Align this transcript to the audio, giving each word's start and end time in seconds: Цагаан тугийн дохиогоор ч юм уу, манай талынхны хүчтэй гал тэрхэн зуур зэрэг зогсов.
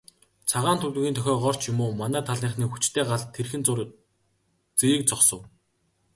Цагаан 0.49 0.77
тугийн 0.81 1.15
дохиогоор 1.17 1.55
ч 1.61 1.63
юм 1.71 1.79
уу, 1.85 1.91
манай 2.01 2.23
талынхны 2.27 2.65
хүчтэй 2.69 3.03
гал 3.09 3.23
тэрхэн 3.35 3.61
зуур 3.67 3.79
зэрэг 4.79 5.03
зогсов. 5.09 5.41